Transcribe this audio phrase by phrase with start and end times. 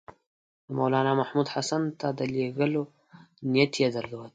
[0.65, 2.83] د مولنامحمود حسن ته د لېږلو
[3.53, 4.29] نیت یې درلود.